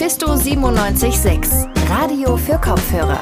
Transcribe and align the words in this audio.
Mephisto 0.00 0.36
976, 0.36 1.66
Radio 1.88 2.36
für 2.36 2.56
Kopfhörer. 2.56 3.20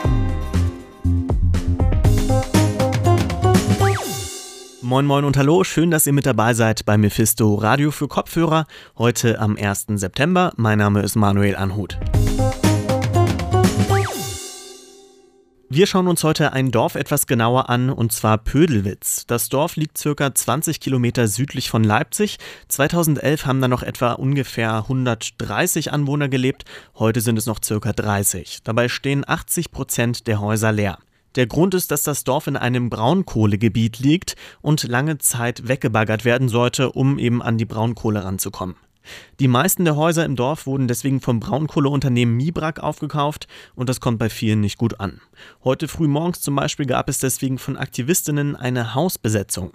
Moin 4.82 5.06
Moin 5.06 5.24
und 5.24 5.38
Hallo, 5.38 5.64
schön, 5.64 5.90
dass 5.90 6.06
ihr 6.06 6.12
mit 6.12 6.26
dabei 6.26 6.52
seid 6.52 6.84
bei 6.84 6.98
Mephisto 6.98 7.54
Radio 7.54 7.90
für 7.90 8.08
Kopfhörer. 8.08 8.66
Heute 8.98 9.40
am 9.40 9.56
1. 9.56 9.86
September. 9.94 10.52
Mein 10.56 10.76
Name 10.76 11.00
ist 11.00 11.16
Manuel 11.16 11.56
Anhut. 11.56 11.98
Wir 15.68 15.88
schauen 15.88 16.06
uns 16.06 16.22
heute 16.22 16.52
ein 16.52 16.70
Dorf 16.70 16.94
etwas 16.94 17.26
genauer 17.26 17.68
an, 17.68 17.90
und 17.90 18.12
zwar 18.12 18.38
Pödelwitz. 18.38 19.26
Das 19.26 19.48
Dorf 19.48 19.74
liegt 19.74 19.98
circa 19.98 20.32
20 20.32 20.78
Kilometer 20.78 21.26
südlich 21.26 21.70
von 21.70 21.82
Leipzig. 21.82 22.38
2011 22.68 23.46
haben 23.46 23.60
da 23.60 23.66
noch 23.66 23.82
etwa 23.82 24.12
ungefähr 24.12 24.76
130 24.76 25.92
Anwohner 25.92 26.28
gelebt, 26.28 26.66
heute 26.94 27.20
sind 27.20 27.36
es 27.36 27.46
noch 27.46 27.58
circa 27.64 27.92
30. 27.92 28.60
Dabei 28.62 28.88
stehen 28.88 29.24
80 29.26 29.72
Prozent 29.72 30.28
der 30.28 30.40
Häuser 30.40 30.70
leer. 30.70 30.98
Der 31.34 31.48
Grund 31.48 31.74
ist, 31.74 31.90
dass 31.90 32.04
das 32.04 32.22
Dorf 32.22 32.46
in 32.46 32.56
einem 32.56 32.88
Braunkohlegebiet 32.88 33.98
liegt 33.98 34.36
und 34.62 34.84
lange 34.84 35.18
Zeit 35.18 35.66
weggebaggert 35.66 36.24
werden 36.24 36.48
sollte, 36.48 36.92
um 36.92 37.18
eben 37.18 37.42
an 37.42 37.58
die 37.58 37.66
Braunkohle 37.66 38.22
ranzukommen. 38.22 38.76
Die 39.40 39.48
meisten 39.48 39.84
der 39.84 39.96
Häuser 39.96 40.24
im 40.24 40.36
Dorf 40.36 40.66
wurden 40.66 40.88
deswegen 40.88 41.20
vom 41.20 41.40
Braunkohleunternehmen 41.40 42.36
Mibrak 42.36 42.80
aufgekauft 42.80 43.46
und 43.74 43.88
das 43.88 44.00
kommt 44.00 44.18
bei 44.18 44.28
vielen 44.28 44.60
nicht 44.60 44.78
gut 44.78 45.00
an. 45.00 45.20
Heute 45.64 45.88
früh 45.88 46.08
morgens 46.08 46.40
zum 46.40 46.56
Beispiel 46.56 46.86
gab 46.86 47.08
es 47.08 47.18
deswegen 47.18 47.58
von 47.58 47.76
Aktivistinnen 47.76 48.56
eine 48.56 48.94
Hausbesetzung. 48.94 49.72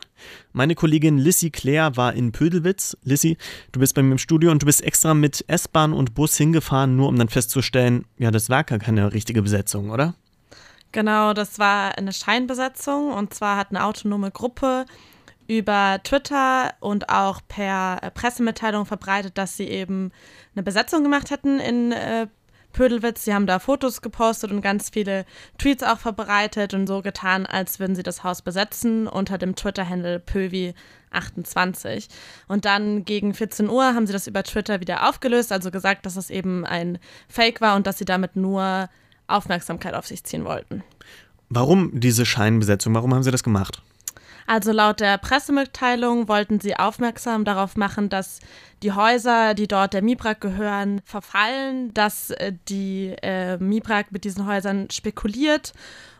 Meine 0.53 0.75
Kollegin 0.75 1.17
Lissy 1.17 1.49
Claire 1.49 1.95
war 1.97 2.13
in 2.13 2.31
Pödelwitz. 2.31 2.97
Lissy, 3.03 3.37
du 3.71 3.79
bist 3.79 3.95
bei 3.95 4.01
mir 4.01 4.13
im 4.13 4.17
Studio 4.17 4.51
und 4.51 4.61
du 4.61 4.65
bist 4.65 4.83
extra 4.83 5.13
mit 5.13 5.45
S-Bahn 5.47 5.93
und 5.93 6.13
Bus 6.13 6.35
hingefahren, 6.37 6.95
nur 6.95 7.07
um 7.07 7.17
dann 7.17 7.29
festzustellen, 7.29 8.05
ja, 8.17 8.31
das 8.31 8.49
war 8.49 8.63
gar 8.63 8.79
keine 8.79 9.13
richtige 9.13 9.41
Besetzung, 9.41 9.89
oder? 9.89 10.15
Genau, 10.91 11.33
das 11.33 11.57
war 11.57 11.97
eine 11.97 12.11
Scheinbesetzung 12.11 13.13
und 13.13 13.33
zwar 13.33 13.57
hat 13.57 13.69
eine 13.69 13.85
autonome 13.85 14.29
Gruppe 14.31 14.85
über 15.51 15.99
Twitter 16.05 16.73
und 16.79 17.09
auch 17.09 17.41
per 17.45 17.99
äh, 18.01 18.09
Pressemitteilung 18.09 18.85
verbreitet, 18.85 19.37
dass 19.37 19.57
sie 19.57 19.67
eben 19.67 20.13
eine 20.55 20.63
Besetzung 20.63 21.03
gemacht 21.03 21.29
hätten 21.29 21.59
in 21.59 21.91
äh, 21.91 22.27
Pödelwitz. 22.71 23.25
Sie 23.25 23.33
haben 23.33 23.47
da 23.47 23.59
Fotos 23.59 24.01
gepostet 24.01 24.51
und 24.51 24.61
ganz 24.61 24.91
viele 24.91 25.25
Tweets 25.57 25.83
auch 25.83 25.99
verbreitet 25.99 26.73
und 26.73 26.87
so 26.87 27.01
getan, 27.01 27.45
als 27.45 27.81
würden 27.81 27.97
sie 27.97 28.03
das 28.03 28.23
Haus 28.23 28.41
besetzen 28.41 29.07
unter 29.07 29.37
dem 29.37 29.57
Twitter-Handle 29.57 30.23
Pövi28. 30.25 32.07
Und 32.47 32.63
dann 32.63 33.03
gegen 33.03 33.33
14 33.33 33.69
Uhr 33.69 33.93
haben 33.93 34.07
sie 34.07 34.13
das 34.13 34.27
über 34.27 34.43
Twitter 34.43 34.79
wieder 34.79 35.09
aufgelöst, 35.09 35.51
also 35.51 35.69
gesagt, 35.69 36.05
dass 36.05 36.15
es 36.15 36.29
eben 36.29 36.65
ein 36.65 36.97
Fake 37.27 37.59
war 37.59 37.75
und 37.75 37.87
dass 37.87 37.97
sie 37.97 38.05
damit 38.05 38.37
nur 38.37 38.87
Aufmerksamkeit 39.27 39.95
auf 39.95 40.07
sich 40.07 40.23
ziehen 40.23 40.45
wollten. 40.45 40.81
Warum 41.49 41.99
diese 41.99 42.25
Scheinbesetzung? 42.25 42.95
Warum 42.95 43.13
haben 43.13 43.23
sie 43.23 43.31
das 43.31 43.43
gemacht? 43.43 43.81
Also 44.51 44.73
laut 44.73 44.99
der 44.99 45.17
Pressemitteilung 45.17 46.27
wollten 46.27 46.59
sie 46.59 46.75
aufmerksam 46.75 47.45
darauf 47.45 47.77
machen, 47.77 48.09
dass 48.09 48.41
die 48.83 48.91
Häuser, 48.91 49.53
die 49.53 49.65
dort 49.65 49.93
der 49.93 50.01
Mibrak 50.01 50.41
gehören, 50.41 50.99
verfallen, 51.05 51.93
dass 51.93 52.31
äh, 52.31 52.51
die 52.67 53.15
äh, 53.21 53.55
Mibrak 53.59 54.11
mit 54.11 54.25
diesen 54.25 54.45
Häusern 54.45 54.89
spekuliert 54.89 55.71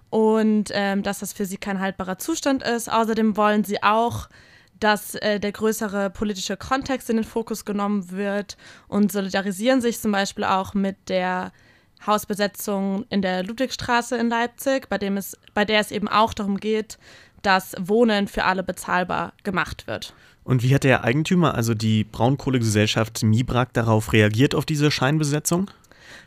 und 0.10 0.70
ähm, 0.72 1.04
dass 1.04 1.20
das 1.20 1.34
für 1.34 1.46
sie 1.46 1.58
kein 1.58 1.82
haltbarer 1.82 2.20
Zustand 2.20 2.64
ist. 2.64 2.90
Außerdem 2.90 3.36
wollen 3.36 3.66
sie 3.66 3.84
auch 3.84 4.30
dass 4.80 5.14
äh, 5.16 5.42
der 5.42 5.52
größere 5.52 6.10
politische 6.10 6.56
Kontext 6.56 7.10
in 7.10 7.18
den 7.18 7.26
Fokus 7.26 7.66
genommen 7.66 8.12
wird 8.12 8.56
und 8.88 9.12
solidarisieren 9.12 9.82
sich 9.82 10.00
zum 10.00 10.14
Beispiel 10.14 10.46
auch 10.46 10.74
mit 10.74 11.10
der 11.10 11.52
Hausbesetzung 12.06 13.06
in 13.10 13.22
der 13.22 13.44
Ludwigstraße 13.44 14.18
in 14.18 14.30
Leipzig, 14.30 14.90
bei, 14.90 14.98
dem 14.98 15.18
es, 15.18 15.38
bei 15.54 15.66
der 15.66 15.80
es 15.82 15.92
eben 15.92 16.08
auch 16.08 16.34
darum 16.34 16.58
geht, 16.58 16.98
dass 17.42 17.76
Wohnen 17.80 18.28
für 18.28 18.44
alle 18.44 18.64
bezahlbar 18.64 19.34
gemacht 19.44 19.88
wird. 19.88 20.14
Und 20.44 20.64
wie 20.64 20.74
hat 20.74 20.84
der 20.84 21.04
Eigentümer, 21.04 21.54
also 21.54 21.74
die 21.74 22.04
Braunkohlegesellschaft 22.04 23.24
Mibrak, 23.24 23.74
darauf 23.74 24.14
reagiert, 24.14 24.56
auf 24.56 24.66
diese 24.66 24.90
Scheinbesetzung? 24.90 25.70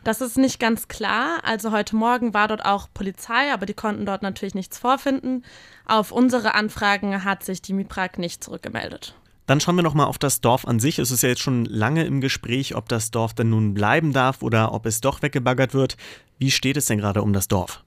Das 0.04 0.20
ist 0.20 0.36
nicht 0.36 0.60
ganz 0.60 0.88
klar. 0.88 1.38
Also 1.42 1.72
heute 1.72 1.97
Morgen 1.97 2.34
war 2.34 2.48
dort 2.48 2.64
auch 2.64 2.88
Polizei, 2.92 3.52
aber 3.52 3.66
die 3.66 3.75
konnten 3.75 4.06
dort 4.06 4.22
natürlich 4.22 4.54
nichts 4.54 4.78
vorfinden. 4.78 5.44
Auf 5.86 6.12
unsere 6.12 6.54
Anfragen 6.54 7.25
hat 7.25 7.42
sich 7.42 7.62
die 7.62 7.72
Mibrak 7.72 8.19
nicht 8.19 8.44
zurückgemeldet. 8.44 9.14
Dann 9.46 9.60
schauen 9.60 9.76
wir 9.76 9.82
nochmal 9.82 10.06
auf 10.06 10.19
das 10.19 10.41
Dorf 10.41 10.66
an 10.66 10.81
sich. 10.81 10.98
Es 10.98 11.10
ist 11.10 11.22
ja 11.22 11.28
jetzt 11.31 11.42
schon 11.42 11.64
lange 11.66 12.04
im 12.04 12.20
Gespräch, 12.20 12.76
ob 12.76 12.88
das 12.88 13.10
Dorf 13.10 13.34
denn 13.34 13.50
nun 13.50 13.75
bleiben 13.75 14.12
darf 14.12 14.42
oder 14.42 14.72
ob 14.72 14.86
es 14.86 15.00
doch 15.00 15.22
weggebaggert 15.22 15.75
wird. 15.75 15.96
Wie 16.38 16.50
steht 16.50 16.76
es 16.76 16.86
denn 16.86 16.98
gerade 16.98 17.22
um 17.22 17.32
das 17.32 17.48
Dorf? 17.48 17.82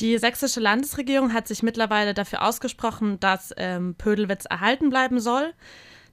Die 0.00 0.16
sächsische 0.18 0.60
Landesregierung 0.60 1.32
hat 1.32 1.48
sich 1.48 1.62
mittlerweile 1.64 2.14
dafür 2.14 2.42
ausgesprochen, 2.42 3.18
dass 3.18 3.52
ähm, 3.56 3.96
Pödelwitz 3.96 4.44
erhalten 4.44 4.90
bleiben 4.90 5.18
soll. 5.18 5.52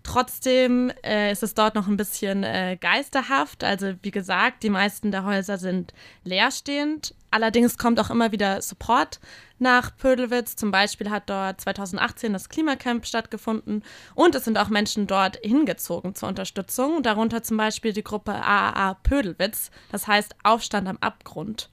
Trotzdem 0.01 0.91
äh, 1.03 1.31
ist 1.31 1.41
es 1.41 1.55
dort 1.55 1.73
noch 1.73 1.87
ein 1.87 1.97
bisschen 1.97 2.43
äh, 2.43 2.77
geisterhaft. 2.79 3.63
Also 3.63 3.93
wie 4.01 4.11
gesagt, 4.11 4.63
die 4.63 4.69
meisten 4.69 5.11
der 5.11 5.23
Häuser 5.25 5.57
sind 5.57 5.93
leerstehend. 6.23 7.15
Allerdings 7.31 7.77
kommt 7.77 7.99
auch 7.99 8.09
immer 8.09 8.31
wieder 8.31 8.61
Support 8.61 9.19
nach 9.57 9.95
Pödelwitz. 9.97 10.55
Zum 10.55 10.71
Beispiel 10.71 11.09
hat 11.09 11.29
dort 11.29 11.59
2018 11.61 12.33
das 12.33 12.49
Klimacamp 12.49 13.05
stattgefunden 13.05 13.83
und 14.13 14.35
es 14.35 14.45
sind 14.45 14.57
auch 14.57 14.69
Menschen 14.69 15.05
dort 15.05 15.37
hingezogen 15.43 16.13
zur 16.15 16.29
Unterstützung. 16.29 17.03
Darunter 17.03 17.43
zum 17.43 17.57
Beispiel 17.57 17.93
die 17.93 18.03
Gruppe 18.03 18.33
AAA 18.33 18.95
Pödelwitz, 19.03 19.69
das 19.91 20.07
heißt 20.07 20.35
Aufstand 20.43 20.87
am 20.87 20.97
Abgrund. 21.01 21.69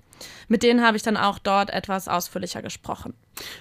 Mit 0.49 0.63
denen 0.63 0.83
habe 0.83 0.97
ich 0.97 1.03
dann 1.03 1.17
auch 1.17 1.39
dort 1.39 1.71
etwas 1.71 2.09
ausführlicher 2.09 2.63
gesprochen. 2.63 3.15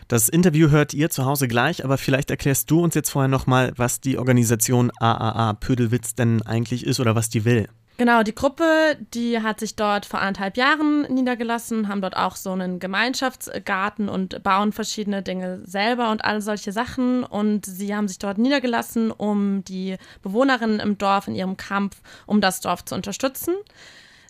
Das 0.08 0.30
Interview 0.30 0.70
hört 0.70 0.94
ihr 0.94 1.10
zu 1.10 1.26
Hause 1.26 1.48
gleich, 1.48 1.84
aber 1.84 1.98
vielleicht 1.98 2.30
erklärst 2.30 2.70
du 2.70 2.82
uns 2.82 2.96
jetzt 2.96 3.10
vorher 3.10 3.30
nochmal, 3.30 3.74
was 3.78 4.02
die 4.02 4.18
Organisation 4.18 4.92
AAA 5.00 5.54
Pödelwitz 5.54 6.16
denn 6.16 6.42
eigentlich 6.42 6.86
ist 6.86 7.00
oder 7.00 7.16
was 7.16 7.30
die 7.30 7.46
will. 7.46 7.68
Genau, 8.02 8.24
die 8.24 8.34
Gruppe, 8.34 8.98
die 9.14 9.42
hat 9.42 9.60
sich 9.60 9.76
dort 9.76 10.08
vor 10.08 10.22
anderthalb 10.22 10.58
Jahren 10.58 11.04
niedergelassen, 11.14 11.88
haben 11.88 12.02
dort 12.02 12.18
auch 12.18 12.36
so 12.36 12.52
einen 12.52 12.80
Gemeinschaftsgarten 12.80 14.10
und 14.10 14.42
bauen 14.42 14.72
verschiedene 14.72 15.22
Dinge 15.22 15.62
selber 15.66 16.10
und 16.10 16.26
all 16.26 16.42
solche 16.42 16.72
Sachen. 16.72 17.24
Und 17.24 17.68
sie 17.68 17.96
haben 17.96 18.08
sich 18.08 18.18
dort 18.18 18.40
niedergelassen, 18.40 19.12
um 19.12 19.64
die 19.66 19.98
Bewohnerinnen 20.24 20.80
im 20.80 20.98
Dorf 20.98 21.28
in 21.28 21.36
ihrem 21.36 21.58
Kampf 21.58 22.02
um 22.26 22.42
das 22.42 22.60
Dorf 22.60 22.84
zu 22.86 22.96
unterstützen. 22.96 23.54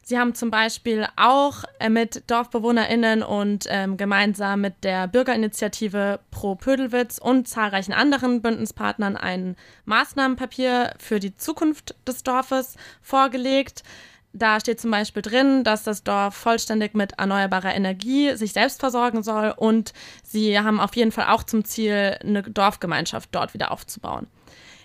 Sie 0.04 0.18
haben 0.18 0.34
zum 0.34 0.50
Beispiel 0.50 1.08
auch 1.16 1.64
äh, 1.80 1.90
mit 1.90 2.30
DorfbewohnerInnen 2.30 3.22
und 3.22 3.66
ähm, 3.70 3.98
gemeinsam 3.98 4.62
mit 4.62 4.84
der 4.84 5.08
Bürgerinitiative 5.08 6.20
Pro 6.32 6.56
Pödelwitz 6.56 7.20
und 7.20 7.48
zahlreichen 7.48 7.94
anderen 7.94 8.42
Bündnispartnern 8.42 9.16
ein 9.16 9.56
Maßnahmenpapier 9.86 10.94
für 10.98 11.20
die 11.20 11.36
Zukunft 11.38 11.96
des 12.08 12.24
Dorfes 12.24 12.76
vorgelegt. 13.02 13.84
Da 14.34 14.60
steht 14.60 14.80
zum 14.80 14.92
Beispiel 14.92 15.22
drin, 15.22 15.64
dass 15.64 15.84
das 15.84 16.04
Dorf 16.04 16.36
vollständig 16.36 16.96
mit 16.96 17.14
erneuerbarer 17.20 17.76
Energie 17.76 18.36
sich 18.36 18.54
selbst 18.54 18.80
versorgen 18.80 19.24
soll 19.24 19.54
und 19.56 19.94
sie 20.24 20.58
haben 20.58 20.80
auf 20.80 20.96
jeden 20.96 21.12
Fall 21.12 21.28
auch 21.28 21.44
zum 21.44 21.66
Ziel, 21.66 22.18
eine 22.22 22.42
Dorfgemeinschaft 22.42 23.30
dort 23.34 23.54
wieder 23.54 23.72
aufzubauen. 23.72 24.28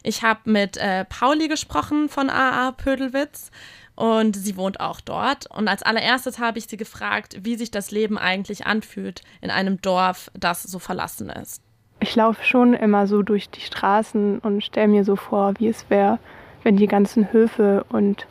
Ich 0.03 0.22
habe 0.22 0.50
mit 0.50 0.77
äh, 0.77 1.04
Pauli 1.04 1.48
gesprochen 1.48 2.09
von 2.09 2.28
AA 2.28 2.72
Pödelwitz 2.72 3.50
und 3.97 4.37
sie 4.37 4.57
wohnt 4.57 4.79
auch 4.79 5.01
dort. 5.01 5.47
Und 5.51 5.67
als 5.67 5.83
allererstes 5.83 6.39
habe 6.39 6.59
ich 6.59 6.67
sie 6.67 6.77
gefragt, 6.77 7.39
wie 7.43 7.57
sich 7.57 7.71
das 7.71 7.91
Leben 7.91 8.19
eigentlich 8.19 8.67
anfühlt 8.67 9.23
in 9.41 9.51
einem 9.51 9.81
Dorf, 9.81 10.31
das 10.34 10.62
so 10.62 10.79
verlassen 10.79 11.31
ist. 11.31 11.62
Ich 12.01 12.15
laufe 12.15 12.45
schon 12.45 12.75
immer 12.75 13.07
so 13.07 13.23
durch 13.23 13.49
die 13.49 13.62
Straßen 13.62 14.39
und 14.41 14.62
stelle 14.62 14.89
mir 14.89 15.05
so 15.05 15.17
vor, 15.17 15.55
wie 15.59 15.69
es 15.69 15.89
wäre, 15.89 16.19
wenn 16.62 16.77
die 16.77 16.87
ganzen 16.87 17.33
Höfe 17.33 17.84
und 17.89 18.27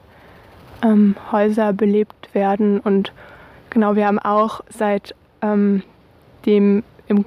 ähm, 0.84 1.16
Häuser 1.32 1.74
belebt 1.74 2.34
werden. 2.34 2.80
Und 2.80 3.12
genau, 3.72 3.96
wir 3.96 4.06
haben 4.06 4.20
auch 4.20 4.62
seit 4.70 5.16
ähm, 5.42 5.82
dem 6.46 6.84
im, 7.08 7.26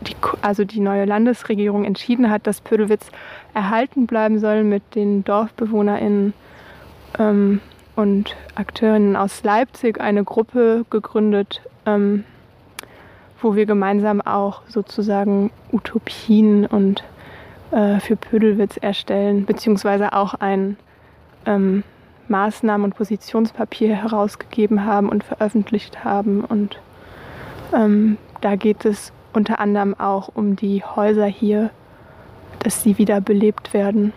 die, 0.00 0.16
also 0.42 0.64
die 0.64 0.80
neue 0.80 1.04
Landesregierung 1.04 1.84
entschieden 1.84 2.30
hat, 2.30 2.48
dass 2.48 2.60
Pödelwitz 2.60 3.06
erhalten 3.54 4.06
bleiben 4.08 4.40
soll 4.40 4.64
mit 4.64 4.82
den 4.96 5.22
DorfbewohnerInnen 5.22 6.32
ähm, 7.18 7.60
und 7.96 8.36
Akteurinnen 8.54 9.16
aus 9.16 9.42
Leipzig 9.44 10.00
eine 10.00 10.24
Gruppe 10.24 10.84
gegründet, 10.90 11.62
ähm, 11.86 12.24
wo 13.40 13.54
wir 13.54 13.66
gemeinsam 13.66 14.20
auch 14.20 14.62
sozusagen 14.68 15.50
Utopien 15.70 16.66
und 16.66 17.04
äh, 17.70 18.00
für 18.00 18.16
Pödelwitz 18.16 18.76
erstellen, 18.76 19.44
beziehungsweise 19.44 20.12
auch 20.12 20.34
ein 20.34 20.76
ähm, 21.46 21.84
Maßnahmen- 22.28 22.84
und 22.84 22.96
Positionspapier 22.96 23.94
herausgegeben 23.94 24.84
haben 24.84 25.08
und 25.08 25.24
veröffentlicht 25.24 26.04
haben. 26.04 26.44
Und 26.44 26.80
ähm, 27.74 28.16
da 28.40 28.56
geht 28.56 28.84
es 28.84 29.12
unter 29.32 29.58
anderem 29.58 29.98
auch 29.98 30.30
um 30.34 30.56
die 30.56 30.82
Häuser 30.84 31.26
hier, 31.26 31.70
dass 32.60 32.82
sie 32.82 32.98
wieder 32.98 33.20
belebt 33.20 33.74
werden. 33.74 34.12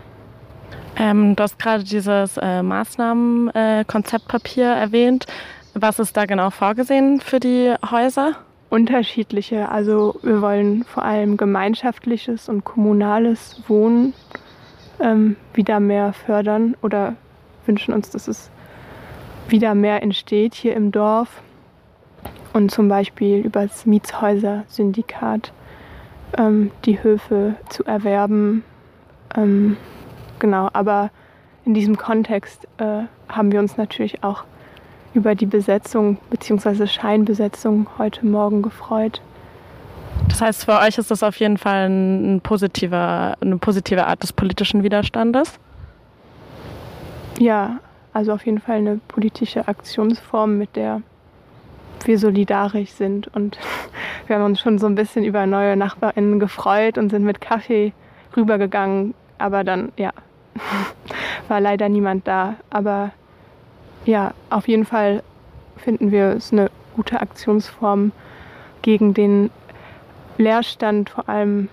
Ähm, 0.97 1.35
du 1.35 1.43
hast 1.43 1.59
gerade 1.59 1.83
dieses 1.83 2.37
äh, 2.37 2.63
Maßnahmenkonzeptpapier 2.63 4.65
äh, 4.65 4.79
erwähnt. 4.79 5.27
Was 5.73 5.99
ist 5.99 6.17
da 6.17 6.25
genau 6.25 6.49
vorgesehen 6.49 7.21
für 7.21 7.39
die 7.39 7.73
Häuser? 7.91 8.33
Unterschiedliche. 8.69 9.69
Also 9.69 10.19
wir 10.23 10.41
wollen 10.41 10.83
vor 10.83 11.03
allem 11.03 11.37
gemeinschaftliches 11.37 12.49
und 12.49 12.65
kommunales 12.65 13.61
Wohnen 13.67 14.13
ähm, 14.99 15.35
wieder 15.53 15.79
mehr 15.79 16.13
fördern 16.13 16.75
oder 16.81 17.15
wünschen 17.65 17.93
uns, 17.93 18.09
dass 18.09 18.27
es 18.27 18.49
wieder 19.47 19.75
mehr 19.75 20.01
entsteht 20.01 20.55
hier 20.55 20.75
im 20.75 20.91
Dorf 20.91 21.43
und 22.53 22.71
zum 22.71 22.89
Beispiel 22.89 23.39
über 23.39 23.61
das 23.61 23.85
Mietshäuser-Syndikat 23.85 25.53
ähm, 26.37 26.71
die 26.85 27.01
Höfe 27.01 27.55
zu 27.69 27.85
erwerben. 27.85 28.63
Genau, 30.39 30.69
aber 30.73 31.09
in 31.65 31.73
diesem 31.73 31.97
Kontext 31.97 32.67
äh, 32.77 33.03
haben 33.27 33.51
wir 33.51 33.59
uns 33.59 33.77
natürlich 33.77 34.23
auch 34.23 34.43
über 35.13 35.35
die 35.35 35.45
Besetzung 35.45 36.17
bzw. 36.29 36.87
Scheinbesetzung 36.87 37.87
heute 37.97 38.25
Morgen 38.25 38.61
gefreut. 38.61 39.21
Das 40.27 40.41
heißt, 40.41 40.65
für 40.65 40.79
euch 40.79 40.97
ist 40.97 41.11
das 41.11 41.23
auf 41.23 41.37
jeden 41.37 41.57
Fall 41.57 41.89
ein 41.89 42.41
positiver, 42.41 43.35
eine 43.41 43.57
positive 43.57 44.07
Art 44.07 44.23
des 44.23 44.33
politischen 44.33 44.83
Widerstandes? 44.83 45.59
Ja, 47.39 47.79
also 48.13 48.33
auf 48.33 48.45
jeden 48.45 48.59
Fall 48.59 48.77
eine 48.77 48.99
politische 49.07 49.67
Aktionsform, 49.67 50.57
mit 50.57 50.75
der 50.75 51.01
wir 52.05 52.17
solidarisch 52.17 52.91
sind. 52.91 53.27
Und 53.35 53.57
wir 54.27 54.35
haben 54.35 54.45
uns 54.45 54.59
schon 54.59 54.79
so 54.79 54.87
ein 54.87 54.95
bisschen 54.95 55.23
über 55.23 55.45
neue 55.45 55.75
NachbarInnen 55.75 56.39
gefreut 56.39 56.97
und 56.97 57.09
sind 57.09 57.23
mit 57.23 57.41
Kaffee 57.41 57.93
rübergegangen. 58.35 59.13
Aber 59.37 59.63
dann, 59.63 59.91
ja, 59.97 60.11
war 61.47 61.61
leider 61.61 61.89
niemand 61.89 62.27
da. 62.27 62.55
Aber 62.69 63.11
ja, 64.05 64.33
auf 64.49 64.67
jeden 64.67 64.85
Fall 64.85 65.23
finden 65.77 66.11
wir 66.11 66.29
es 66.29 66.51
eine 66.51 66.69
gute 66.95 67.21
Aktionsform 67.21 68.11
gegen 68.81 69.13
den 69.13 69.49
Leerstand, 70.37 71.09
vor 71.09 71.27
allem 71.29 71.69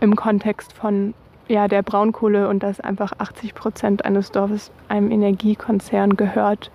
im 0.00 0.16
Kontext 0.16 0.72
von 0.72 1.14
ja, 1.48 1.68
der 1.68 1.82
Braunkohle 1.82 2.48
und 2.48 2.62
dass 2.62 2.80
einfach 2.80 3.12
80 3.18 3.54
Prozent 3.54 4.04
eines 4.04 4.30
Dorfes 4.30 4.70
einem 4.88 5.10
Energiekonzern 5.10 6.16
gehört, 6.16 6.70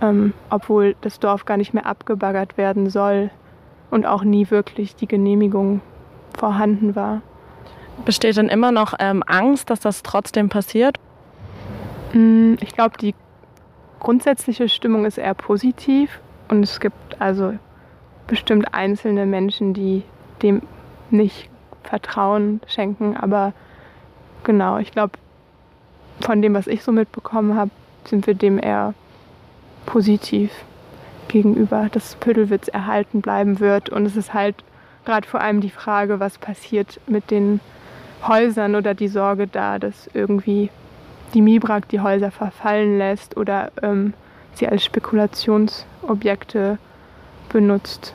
ähm, 0.00 0.32
obwohl 0.48 0.94
das 1.00 1.18
Dorf 1.18 1.44
gar 1.44 1.56
nicht 1.56 1.74
mehr 1.74 1.86
abgebaggert 1.86 2.56
werden 2.56 2.88
soll 2.88 3.30
und 3.90 4.06
auch 4.06 4.22
nie 4.22 4.50
wirklich 4.50 4.94
die 4.94 5.08
Genehmigung 5.08 5.80
vorhanden 6.38 6.94
war. 6.94 7.22
Besteht 8.04 8.36
denn 8.36 8.48
immer 8.48 8.72
noch 8.72 8.94
ähm, 8.98 9.22
Angst, 9.26 9.70
dass 9.70 9.80
das 9.80 10.02
trotzdem 10.02 10.48
passiert? 10.48 10.98
Mm, 12.12 12.54
ich 12.60 12.72
glaube, 12.72 12.96
die 12.98 13.14
grundsätzliche 14.00 14.68
Stimmung 14.68 15.04
ist 15.04 15.18
eher 15.18 15.34
positiv 15.34 16.20
und 16.48 16.62
es 16.62 16.80
gibt 16.80 17.20
also 17.20 17.54
bestimmt 18.26 18.74
einzelne 18.74 19.26
Menschen, 19.26 19.74
die 19.74 20.02
dem 20.42 20.62
nicht 21.10 21.50
Vertrauen 21.82 22.60
schenken, 22.66 23.16
aber 23.16 23.52
genau, 24.44 24.78
ich 24.78 24.92
glaube, 24.92 25.12
von 26.20 26.42
dem, 26.42 26.54
was 26.54 26.66
ich 26.66 26.82
so 26.82 26.92
mitbekommen 26.92 27.56
habe, 27.56 27.70
sind 28.04 28.26
wir 28.26 28.34
dem 28.34 28.58
eher 28.58 28.94
positiv 29.86 30.50
gegenüber, 31.28 31.88
dass 31.90 32.16
Pödelwitz 32.16 32.68
erhalten 32.68 33.20
bleiben 33.20 33.60
wird. 33.60 33.88
Und 33.88 34.06
es 34.06 34.16
ist 34.16 34.34
halt 34.34 34.56
gerade 35.04 35.26
vor 35.26 35.40
allem 35.40 35.60
die 35.60 35.70
Frage, 35.70 36.20
was 36.20 36.38
passiert 36.38 37.00
mit 37.06 37.30
den 37.30 37.60
Häusern 38.26 38.74
oder 38.74 38.94
die 38.94 39.08
Sorge 39.08 39.46
da, 39.46 39.78
dass 39.78 40.08
irgendwie 40.14 40.70
die 41.34 41.42
Mibrak 41.42 41.88
die 41.88 42.00
Häuser 42.00 42.30
verfallen 42.30 42.98
lässt 42.98 43.36
oder 43.36 43.70
ähm, 43.82 44.14
sie 44.54 44.68
als 44.68 44.84
Spekulationsobjekte 44.84 46.78
benutzt. 47.48 48.14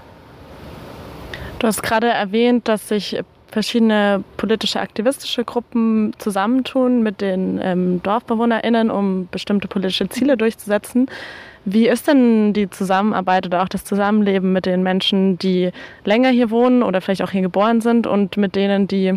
Du 1.60 1.68
hast 1.68 1.82
gerade 1.82 2.08
erwähnt, 2.08 2.68
dass 2.68 2.90
sich 2.90 3.20
verschiedene 3.48 4.24
politische 4.36 4.82
aktivistische 4.82 5.46
Gruppen 5.46 6.14
zusammentun 6.18 7.04
mit 7.04 7.22
den 7.22 7.60
ähm, 7.64 8.04
DorfbewohnerInnen, 8.04 8.92
um 8.92 9.30
bestimmte 9.32 9.70
politische 9.70 10.10
Ziele 10.10 10.36
durchzusetzen. 10.36 11.08
Wie 11.64 11.88
ist 11.88 12.08
denn 12.08 12.54
die 12.54 12.70
Zusammenarbeit 12.70 13.46
oder 13.46 13.64
auch 13.64 13.70
das 13.70 13.86
Zusammenleben 13.86 14.52
mit 14.52 14.66
den 14.66 14.84
Menschen, 14.84 15.40
die 15.40 15.72
länger 16.04 16.30
hier 16.30 16.52
wohnen 16.52 16.84
oder 16.84 17.02
vielleicht 17.02 17.24
auch 17.24 17.32
hier 17.32 17.42
geboren 17.42 17.82
sind 17.82 18.08
und 18.08 18.38
mit 18.38 18.56
denen, 18.56 18.88
die 18.88 19.14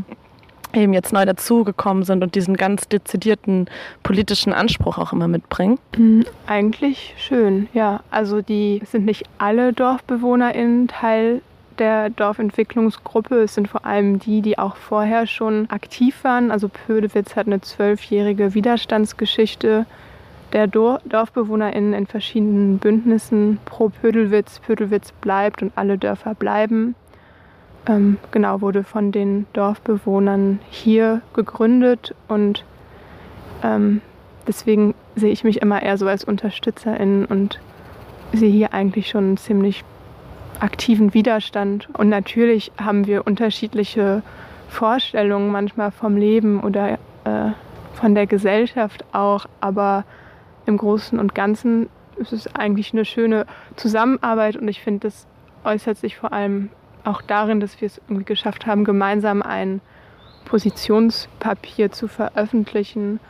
eben 0.72 0.92
jetzt 0.92 1.12
neu 1.12 1.24
dazugekommen 1.24 2.04
sind 2.04 2.22
und 2.22 2.34
diesen 2.34 2.56
ganz 2.56 2.88
dezidierten 2.88 3.68
politischen 4.02 4.52
Anspruch 4.52 4.98
auch 4.98 5.12
immer 5.12 5.28
mitbringen? 5.28 5.78
Mhm, 5.96 6.24
eigentlich 6.46 7.14
schön, 7.16 7.68
ja. 7.72 8.00
Also 8.10 8.42
die 8.42 8.82
sind 8.84 9.04
nicht 9.04 9.24
alle 9.38 9.72
DorfbewohnerInnen 9.72 10.88
Teil 10.88 11.42
der 11.78 12.10
Dorfentwicklungsgruppe. 12.10 13.42
Es 13.42 13.54
sind 13.54 13.68
vor 13.68 13.84
allem 13.84 14.18
die, 14.18 14.42
die 14.42 14.58
auch 14.58 14.76
vorher 14.76 15.26
schon 15.26 15.70
aktiv 15.70 16.22
waren. 16.22 16.50
Also 16.50 16.68
Pödewitz 16.68 17.36
hat 17.36 17.46
eine 17.46 17.60
zwölfjährige 17.60 18.54
Widerstandsgeschichte 18.54 19.86
der 20.52 20.66
DorfbewohnerInnen 20.66 21.92
in 21.92 22.06
verschiedenen 22.06 22.78
Bündnissen 22.78 23.58
pro 23.64 23.90
Pödelwitz. 23.90 24.60
Pödelwitz 24.60 25.12
bleibt 25.12 25.62
und 25.62 25.72
alle 25.76 25.98
Dörfer 25.98 26.34
bleiben. 26.34 26.94
Ähm, 27.86 28.18
genau, 28.30 28.60
wurde 28.60 28.84
von 28.84 29.12
den 29.12 29.46
Dorfbewohnern 29.52 30.60
hier 30.70 31.22
gegründet 31.34 32.14
und 32.28 32.64
ähm, 33.62 34.00
deswegen 34.46 34.94
sehe 35.16 35.30
ich 35.30 35.44
mich 35.44 35.62
immer 35.62 35.82
eher 35.82 35.96
so 35.96 36.06
als 36.06 36.24
Unterstützerin 36.24 37.24
und 37.24 37.60
sehe 38.32 38.50
hier 38.50 38.74
eigentlich 38.74 39.08
schon 39.08 39.36
ziemlich 39.36 39.84
aktiven 40.60 41.14
Widerstand. 41.14 41.88
Und 41.92 42.08
natürlich 42.08 42.72
haben 42.78 43.06
wir 43.06 43.26
unterschiedliche 43.26 44.22
Vorstellungen 44.68 45.50
manchmal 45.50 45.90
vom 45.90 46.16
Leben 46.16 46.60
oder 46.60 46.98
äh, 47.24 47.50
von 47.94 48.14
der 48.14 48.26
Gesellschaft 48.26 49.04
auch, 49.12 49.46
aber 49.60 50.04
im 50.66 50.76
Großen 50.76 51.18
und 51.18 51.34
Ganzen 51.34 51.88
ist 52.16 52.32
es 52.32 52.54
eigentlich 52.54 52.92
eine 52.92 53.04
schöne 53.04 53.46
Zusammenarbeit 53.76 54.56
und 54.56 54.68
ich 54.68 54.80
finde, 54.80 55.08
das 55.08 55.26
äußert 55.64 55.96
sich 55.96 56.16
vor 56.16 56.32
allem 56.32 56.70
auch 57.04 57.22
darin, 57.22 57.60
dass 57.60 57.80
wir 57.80 57.86
es 57.86 58.00
irgendwie 58.08 58.24
geschafft 58.24 58.66
haben, 58.66 58.84
gemeinsam 58.84 59.42
ein 59.42 59.80
Positionspapier 60.44 61.92
zu 61.92 62.08
veröffentlichen 62.08 63.20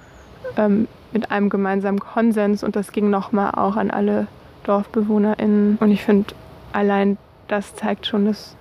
ähm, 0.56 0.88
mit 1.12 1.31
einem 1.31 1.49
gemeinsamen 1.49 2.00
Konsens 2.00 2.62
und 2.62 2.76
das 2.76 2.93
ging 2.93 3.11
nochmal 3.11 3.53
auch 3.53 3.76
an 3.76 3.91
alle 3.91 4.29
DorfbewohnerInnen 4.65 5.79
und 5.81 5.91
ich 5.91 6.05
finde, 6.05 6.34
allein 6.72 7.17
das 7.48 7.75
zeigt 7.75 8.06
schon, 8.06 8.27
dass, 8.27 8.56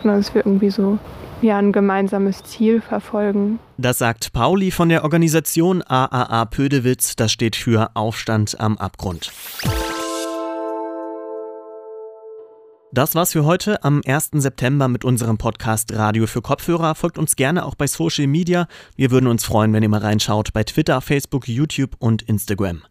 genau, 0.00 0.16
dass 0.16 0.34
wir 0.34 0.44
irgendwie 0.44 0.70
so 0.70 0.98
ja, 1.42 1.58
ein 1.58 1.72
gemeinsames 1.72 2.42
Ziel 2.44 2.80
verfolgen. 2.80 3.58
Das 3.76 3.98
sagt 3.98 4.32
Pauli 4.32 4.70
von 4.70 4.88
der 4.88 5.02
Organisation 5.02 5.82
AAA 5.82 6.44
Pödewitz. 6.46 7.16
Das 7.16 7.32
steht 7.32 7.56
für 7.56 7.90
Aufstand 7.94 8.58
am 8.60 8.78
Abgrund. 8.78 9.32
Das 12.94 13.14
war's 13.14 13.32
für 13.32 13.46
heute 13.46 13.82
am 13.84 14.02
1. 14.04 14.32
September 14.34 14.86
mit 14.86 15.02
unserem 15.02 15.38
Podcast 15.38 15.94
Radio 15.94 16.26
für 16.26 16.42
Kopfhörer. 16.42 16.94
Folgt 16.94 17.16
uns 17.16 17.36
gerne 17.36 17.64
auch 17.64 17.74
bei 17.74 17.86
Social 17.86 18.26
Media. 18.26 18.66
Wir 18.96 19.10
würden 19.10 19.28
uns 19.28 19.44
freuen, 19.46 19.72
wenn 19.72 19.82
ihr 19.82 19.88
mal 19.88 20.02
reinschaut 20.02 20.52
bei 20.52 20.62
Twitter, 20.62 21.00
Facebook, 21.00 21.48
YouTube 21.48 21.96
und 22.00 22.20
Instagram. 22.20 22.82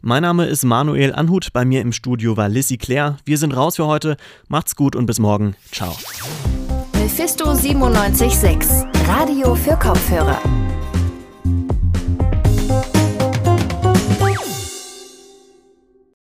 Mein 0.00 0.22
Name 0.22 0.46
ist 0.46 0.64
Manuel 0.64 1.12
Anhut, 1.12 1.52
bei 1.52 1.66
mir 1.66 1.82
im 1.82 1.92
Studio 1.92 2.38
war 2.38 2.48
Lissy 2.48 2.78
Claire. 2.78 3.18
Wir 3.26 3.36
sind 3.36 3.54
raus 3.54 3.76
für 3.76 3.86
heute. 3.86 4.16
Macht's 4.48 4.76
gut 4.76 4.96
und 4.96 5.04
bis 5.04 5.18
morgen. 5.18 5.54
Ciao. 5.70 5.94
Mephisto 6.94 7.44
976, 7.44 8.86
Radio 9.06 9.54
für 9.54 9.76
Kopfhörer. 9.76 10.40